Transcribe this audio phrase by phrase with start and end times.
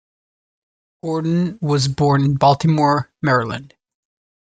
[1.03, 3.75] Gordon was born in Baltimore, Maryland.